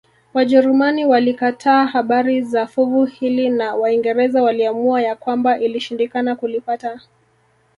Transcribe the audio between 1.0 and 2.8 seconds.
walikataa habari za